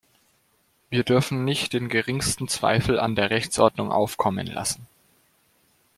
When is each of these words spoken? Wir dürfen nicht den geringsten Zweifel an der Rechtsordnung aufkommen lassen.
Wir 0.89 1.03
dürfen 1.03 1.45
nicht 1.45 1.73
den 1.73 1.87
geringsten 1.87 2.47
Zweifel 2.47 2.99
an 2.99 3.15
der 3.15 3.29
Rechtsordnung 3.29 3.91
aufkommen 3.91 4.47
lassen. 4.47 4.87